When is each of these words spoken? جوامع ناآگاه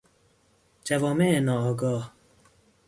جوامع 0.85 1.39
ناآگاه 1.39 2.13